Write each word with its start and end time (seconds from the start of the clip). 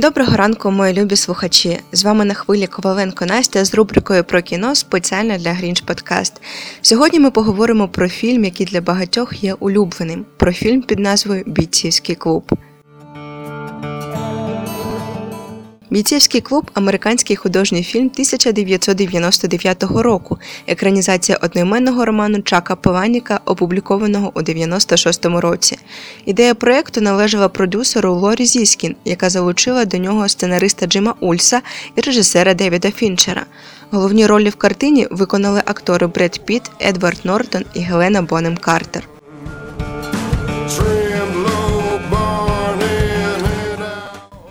Доброго 0.00 0.36
ранку, 0.36 0.70
мої 0.70 0.94
любі 0.94 1.16
слухачі! 1.16 1.80
З 1.92 2.04
вами 2.04 2.24
на 2.24 2.34
хвилі 2.34 2.66
Коваленко 2.66 3.26
Настя 3.26 3.64
з 3.64 3.74
рубрикою 3.74 4.24
про 4.24 4.42
кіно 4.42 4.74
спеціально 4.74 5.38
для 5.38 5.52
Грінч 5.52 5.80
Подкаст. 5.80 6.40
Сьогодні 6.82 7.20
ми 7.20 7.30
поговоримо 7.30 7.88
про 7.88 8.08
фільм, 8.08 8.44
який 8.44 8.66
для 8.66 8.80
багатьох 8.80 9.44
є 9.44 9.54
улюбленим. 9.54 10.24
Про 10.36 10.52
фільм 10.52 10.82
під 10.82 10.98
назвою 10.98 11.42
Бійцівський 11.46 12.14
клуб. 12.14 12.52
Бійцівський 15.90 16.40
клуб 16.40 16.70
американський 16.74 17.36
художній 17.36 17.82
фільм 17.82 18.06
1999 18.06 19.82
року, 19.82 20.38
екранізація 20.66 21.38
одноіменного 21.42 22.04
роману 22.04 22.42
Чака 22.42 22.76
Пованіка, 22.76 23.40
опублікованого 23.44 24.32
у 24.34 24.40
96-му 24.40 25.40
році. 25.40 25.78
Ідея 26.24 26.54
проєкту 26.54 27.00
належала 27.00 27.48
продюсеру 27.48 28.14
Лорі 28.14 28.46
Зіскін, 28.46 28.96
яка 29.04 29.30
залучила 29.30 29.84
до 29.84 29.98
нього 29.98 30.28
сценариста 30.28 30.86
Джима 30.86 31.14
Ульса 31.20 31.62
і 31.96 32.00
режисера 32.00 32.54
Девіда 32.54 32.90
Фінчера. 32.90 33.46
Головні 33.90 34.26
ролі 34.26 34.48
в 34.48 34.56
картині 34.56 35.06
виконали 35.10 35.62
актори 35.66 36.06
Бред 36.06 36.44
Піт, 36.44 36.70
Едвард 36.80 37.20
Нортон 37.24 37.64
і 37.74 37.80
Гелена 37.80 38.22
Бонем 38.22 38.56
Картер. 38.56 39.09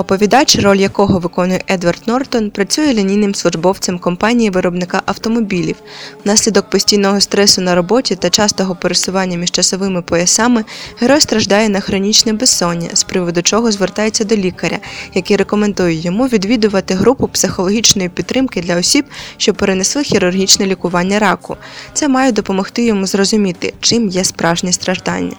Оповідач, 0.00 0.58
роль 0.58 0.76
якого 0.76 1.18
виконує 1.18 1.60
Едвард 1.70 2.02
Нортон, 2.06 2.50
працює 2.50 2.94
лінійним 2.94 3.34
службовцем 3.34 3.98
компанії 3.98 4.50
виробника 4.50 5.02
автомобілів. 5.06 5.76
Внаслідок 6.24 6.70
постійного 6.70 7.20
стресу 7.20 7.60
на 7.60 7.74
роботі 7.74 8.16
та 8.16 8.30
частого 8.30 8.74
пересування 8.74 9.38
між 9.38 9.50
часовими 9.50 10.02
поясами 10.02 10.64
герой 11.00 11.20
страждає 11.20 11.68
на 11.68 11.80
хронічне 11.80 12.32
безсоння, 12.32 12.88
з 12.92 13.04
приводу 13.04 13.42
чого 13.42 13.72
звертається 13.72 14.24
до 14.24 14.36
лікаря, 14.36 14.78
який 15.14 15.36
рекомендує 15.36 15.94
йому 16.00 16.26
відвідувати 16.26 16.94
групу 16.94 17.28
психологічної 17.28 18.08
підтримки 18.08 18.62
для 18.62 18.76
осіб, 18.76 19.04
що 19.36 19.54
перенесли 19.54 20.02
хірургічне 20.02 20.66
лікування 20.66 21.18
раку. 21.18 21.56
Це 21.92 22.08
має 22.08 22.32
допомогти 22.32 22.84
йому 22.84 23.06
зрозуміти, 23.06 23.72
чим 23.80 24.08
є 24.08 24.24
справжнє 24.24 24.72
страждання. 24.72 25.36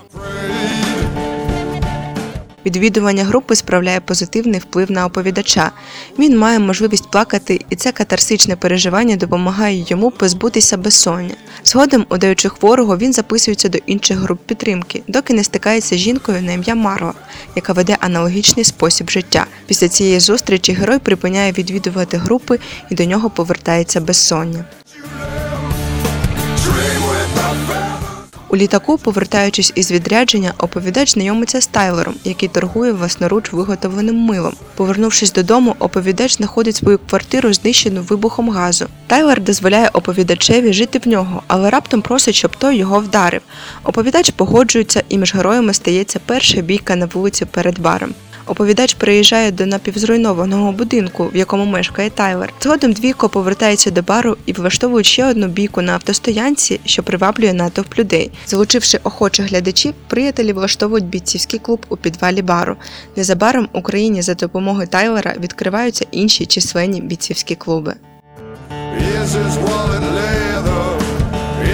Відвідування 2.66 3.24
групи 3.24 3.56
справляє 3.56 4.00
позитивний 4.00 4.60
вплив 4.60 4.92
на 4.92 5.06
оповідача. 5.06 5.72
Він 6.20 6.38
має 6.38 6.60
можливість 6.60 7.12
плакати, 7.12 7.60
і 7.70 7.76
це 7.76 7.92
катарсичне 7.92 8.56
переживання 8.56 9.16
допомагає 9.16 9.86
йому 9.88 10.12
позбутися 10.12 10.78
безсоння. 10.78 11.36
Згодом, 11.64 12.06
удаючи 12.10 12.50
хворого, 12.50 12.98
він 12.98 13.14
записується 13.14 13.70
до 13.70 13.78
інших 13.86 14.18
груп 14.18 14.40
підтримки, 14.46 15.04
доки 15.08 15.34
не 15.34 15.44
стикається 15.44 15.96
з 15.96 16.00
жінкою 16.00 16.42
на 16.42 16.52
ім'я 16.52 16.76
Марла, 16.76 17.14
яка 17.56 17.74
веде 17.74 17.98
аналогічний 18.00 18.66
спосіб 18.66 19.10
життя. 19.10 19.46
Після 19.68 19.88
цієї 19.88 20.20
зустрічі 20.20 20.74
герой 20.74 21.00
припиняє 21.00 21.52
відвідувати 21.52 22.18
групи 22.18 22.60
і 22.90 22.96
до 22.96 23.06
нього 23.06 23.30
повертається 23.30 24.02
безсоння. 24.02 24.66
У 28.52 28.56
літаку, 28.58 28.98
повертаючись 28.98 29.72
із 29.76 29.92
відрядження, 29.92 30.54
оповідач 30.58 31.14
знайомиться 31.14 31.62
з 31.62 31.68
Тайлером, 31.68 32.16
який 32.24 32.50
торгує 32.50 32.92
власноруч 32.92 33.54
виготовленим 33.54 34.16
милом. 34.16 34.54
Повернувшись 34.76 35.32
додому, 35.32 35.76
оповідач 35.80 36.38
знаходить 36.38 36.76
свою 36.76 37.00
квартиру 37.10 37.54
знищену 37.54 38.02
вибухом 38.02 38.50
газу. 38.50 38.86
Тайлер 39.08 39.42
дозволяє 39.42 39.90
оповідачеві 39.94 40.74
жити 40.74 41.00
в 41.00 41.08
нього, 41.08 41.44
але 41.48 41.70
раптом 41.70 42.02
просить, 42.02 42.36
щоб 42.36 42.56
той 42.56 42.78
його 42.78 43.00
вдарив. 43.00 43.42
Оповідач 43.84 44.30
погоджується, 44.30 45.04
і 45.10 45.18
між 45.18 45.36
героями 45.36 45.74
стається 45.74 46.20
перша 46.26 46.62
бійка 46.62 46.96
на 46.96 47.06
вулиці 47.06 47.46
перед 47.46 47.80
баром. 47.80 48.14
Оповідач 48.46 48.94
приїжджає 48.94 49.52
до 49.52 49.66
напівзруйнованого 49.66 50.72
будинку, 50.72 51.28
в 51.34 51.36
якому 51.36 51.66
мешкає 51.66 52.10
Тайлер. 52.10 52.54
Згодом 52.62 52.94
двійко 52.94 53.30
повертається 53.30 53.92
до 53.92 54.02
бару 54.02 54.38
і 54.46 54.54
влаштовують 54.54 55.06
ще 55.06 55.26
одну 55.26 55.48
бійку 55.48 55.82
на 55.82 55.94
автостоянці, 55.94 56.80
що 56.86 57.04
приваблює 57.04 57.54
натовп 57.54 58.00
людей. 58.00 58.32
Залучивши 58.46 59.00
охочих 59.04 59.50
глядачів, 59.50 59.94
приятелі 60.08 60.54
влаштовують 60.54 61.06
бійцівський 61.06 61.60
клуб 61.60 61.86
у 61.90 61.98
підвалі 61.98 62.42
бару. 62.42 62.76
Незабаром 63.16 63.70
Україні 63.74 64.22
за 64.22 64.34
допомогою 64.34 64.88
Тайлера 64.88 65.36
відкриваються 65.40 66.06
інші 66.12 66.46
численні 66.46 67.02
бійцівські 67.02 67.56
клуби. 67.56 67.94
Is 69.22 69.32
his 69.40 69.56
wallet 69.66 70.06
leather? 70.20 70.86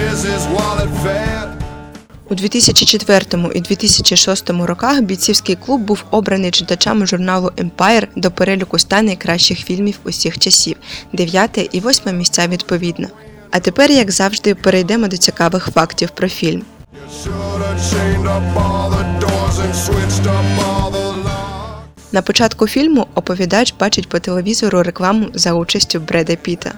Is 0.06 0.18
his 0.30 0.44
wallet 0.54 0.90
fat? 1.02 1.47
У 2.30 2.34
2004 2.34 3.24
і 3.54 3.60
2006 3.60 4.50
роках 4.50 5.00
бійцівський 5.00 5.56
клуб 5.56 5.80
був 5.80 6.04
обраний 6.10 6.50
читачами 6.50 7.06
журналу 7.06 7.50
Empire 7.56 8.06
до 8.16 8.30
переліку 8.30 8.76
ста 8.76 9.02
найкращих 9.02 9.58
фільмів 9.58 9.98
усіх 10.04 10.38
часів, 10.38 10.76
дев'яте 11.12 11.68
і 11.72 11.80
восьме 11.80 12.12
місця 12.12 12.46
відповідно. 12.46 13.08
А 13.50 13.60
тепер, 13.60 13.90
як 13.90 14.10
завжди, 14.10 14.54
перейдемо 14.54 15.08
до 15.08 15.16
цікавих 15.16 15.68
фактів 15.74 16.10
про 16.10 16.28
фільм. 16.28 16.62
На 22.12 22.22
початку 22.22 22.66
фільму 22.66 23.06
оповідач 23.14 23.74
бачить 23.80 24.08
по 24.08 24.18
телевізору 24.18 24.82
рекламу 24.82 25.26
за 25.34 25.52
участю 25.52 26.00
Бреда 26.00 26.36
Піта. 26.36 26.72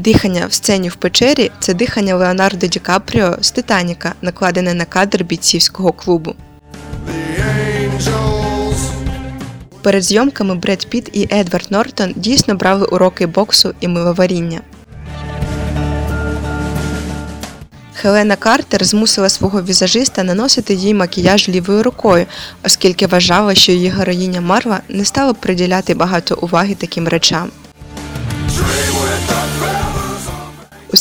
Дихання 0.00 0.46
в 0.46 0.52
сцені 0.52 0.88
в 0.88 0.94
печері 0.94 1.50
це 1.60 1.74
дихання 1.74 2.14
Леонардо 2.14 2.66
Ді 2.66 2.78
Капріо 2.78 3.36
з 3.40 3.50
Титаніка, 3.50 4.14
накладене 4.22 4.74
на 4.74 4.84
кадр 4.84 5.24
бійцівського 5.24 5.92
клубу. 5.92 6.34
Перед 9.82 10.02
зйомками 10.02 10.54
Бред 10.54 10.86
Піт 10.86 11.10
і 11.12 11.28
Едвард 11.32 11.66
Нортон 11.70 12.12
дійсно 12.16 12.54
брали 12.54 12.86
уроки 12.86 13.26
боксу 13.26 13.74
і 13.80 13.88
миловаріння. 13.88 14.60
Хелена 17.94 18.36
Картер 18.36 18.84
змусила 18.84 19.28
свого 19.28 19.62
візажиста 19.62 20.22
наносити 20.24 20.74
їй 20.74 20.94
макіяж 20.94 21.48
лівою 21.48 21.82
рукою, 21.82 22.26
оскільки 22.64 23.06
вважала, 23.06 23.54
що 23.54 23.72
її 23.72 23.88
героїня 23.88 24.40
Марва 24.40 24.80
не 24.88 25.04
стала 25.04 25.34
приділяти 25.34 25.94
багато 25.94 26.38
уваги 26.42 26.74
таким 26.74 27.08
речам. 27.08 27.50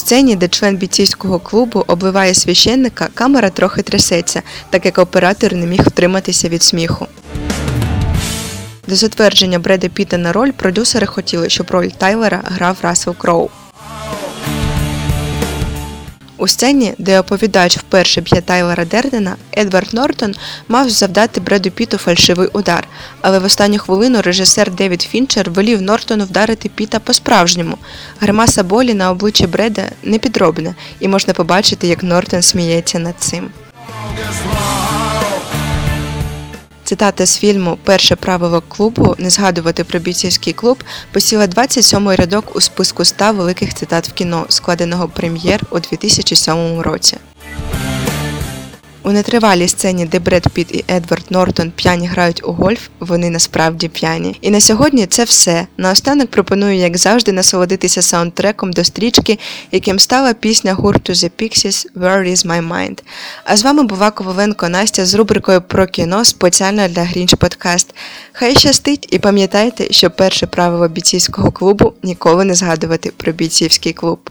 Сцені, 0.09 0.35
де 0.35 0.47
член 0.47 0.77
бійцівського 0.77 1.39
клубу 1.39 1.83
обливає 1.87 2.33
священника, 2.33 3.07
камера 3.13 3.49
трохи 3.49 3.81
трясеться, 3.81 4.41
так 4.69 4.85
як 4.85 4.97
оператор 4.97 5.53
не 5.53 5.65
міг 5.65 5.81
втриматися 5.81 6.49
від 6.49 6.63
сміху. 6.63 7.07
До 8.87 8.95
затвердження 8.95 9.59
Бреда 9.59 9.87
Піта 9.87 10.17
на 10.17 10.33
роль 10.33 10.51
продюсери 10.51 11.07
хотіли, 11.07 11.49
щоб 11.49 11.71
роль 11.71 11.87
Тайлера 11.87 12.41
грав 12.45 12.77
Рассел 12.81 13.15
Кроу. 13.15 13.49
У 16.39 16.47
сцені, 16.47 16.93
де 16.97 17.19
оповідач 17.19 17.77
вперше 17.77 18.21
б'є 18.21 18.41
Тайлера 18.41 18.85
Дердена, 18.85 19.35
Едвард 19.57 19.93
Нортон 19.93 20.35
мав 20.67 20.89
завдати 20.89 21.39
Бреду 21.39 21.71
Піту 21.71 21.97
фальшивий 21.97 22.47
удар, 22.47 22.87
але 23.21 23.39
в 23.39 23.43
останню 23.43 23.79
хвилину 23.79 24.21
режисер 24.21 24.71
Девід 24.71 25.01
Фінчер 25.01 25.49
велів 25.49 25.81
Нортону 25.81 26.23
вдарити 26.23 26.69
Піта 26.69 26.99
по-справжньому. 26.99 27.77
Гримаса 28.19 28.63
болі 28.63 28.93
на 28.93 29.11
обличчі 29.11 29.47
Бреда 29.47 29.83
не 30.03 30.19
підробна, 30.19 30.75
і 30.99 31.07
можна 31.07 31.33
побачити, 31.33 31.87
як 31.87 32.03
Нортон 32.03 32.41
сміється 32.41 32.99
над 32.99 33.15
цим. 33.19 33.49
Цитата 36.89 37.25
з 37.25 37.37
фільму 37.37 37.77
Перше 37.83 38.15
правило 38.15 38.63
клубу 38.67 39.15
не 39.17 39.29
згадувати 39.29 39.83
про 39.83 39.99
бійцівський 39.99 40.53
клуб 40.53 40.83
посіла 41.11 41.47
27-й 41.47 42.15
рядок 42.15 42.55
у 42.55 42.61
списку 42.61 43.05
100 43.05 43.33
великих 43.33 43.73
цитат 43.73 44.07
в 44.07 44.13
кіно, 44.13 44.45
складеного 44.49 45.07
прем'єр 45.07 45.61
у 45.71 45.79
2007 45.79 46.79
році. 46.79 47.17
У 49.03 49.11
нетривалій 49.11 49.67
сцені, 49.67 50.05
де 50.05 50.19
Бред 50.19 50.49
Піт 50.53 50.71
і 50.71 50.83
Едвард 50.89 51.25
Нортон 51.29 51.71
п'яні 51.71 52.07
грають 52.07 52.47
у 52.47 52.51
гольф, 52.51 52.87
вони 52.99 53.29
насправді 53.29 53.87
п'яні. 53.87 54.37
І 54.41 54.49
на 54.49 54.61
сьогодні 54.61 55.05
це 55.05 55.23
все. 55.23 55.67
Наостанок 55.77 56.29
пропоную, 56.29 56.75
як 56.75 56.97
завжди, 56.97 57.31
насолодитися 57.31 58.01
саундтреком 58.01 58.73
до 58.73 58.83
стрічки, 58.83 59.39
яким 59.71 59.99
стала 59.99 60.33
пісня 60.33 60.73
гурту 60.73 61.13
The 61.13 61.31
Pixies 61.41 61.85
Where 61.95 62.31
Is 62.31 62.47
My 62.47 62.67
Mind. 62.67 62.99
А 63.43 63.57
з 63.57 63.63
вами 63.63 63.83
була 63.83 64.11
Коваленко 64.11 64.69
Настя 64.69 65.05
з 65.05 65.13
рубрикою 65.13 65.61
про 65.61 65.87
кіно 65.87 66.25
спеціально 66.25 66.87
для 66.87 67.03
Грінч 67.03 67.33
Подкаст. 67.33 67.95
Хай 68.33 68.55
щастить 68.55 69.07
і 69.11 69.19
пам'ятайте, 69.19 69.93
що 69.93 70.11
перше 70.11 70.47
правило 70.47 70.87
бійцівського 70.87 71.51
клубу 71.51 71.93
ніколи 72.03 72.45
не 72.45 72.55
згадувати 72.55 73.11
про 73.17 73.31
бійцівський 73.31 73.93
клуб. 73.93 74.29